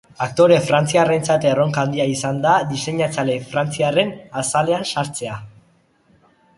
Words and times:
Aktore 0.25 0.55
frantziarrarentzat 0.69 1.45
erronka 1.49 1.83
handia 1.89 2.09
izan 2.13 2.41
da 2.47 2.55
diseinatzaile 2.73 3.39
frantziarraren 3.53 4.13
azalean 4.45 4.93
sartzea. 4.97 5.41